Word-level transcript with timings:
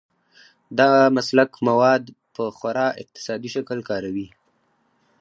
دا 0.79 0.89
مسلک 1.15 1.51
مواد 1.67 2.03
په 2.35 2.43
خورا 2.57 2.87
اقتصادي 3.01 3.49
شکل 3.55 3.79
کاروي. 3.89 4.27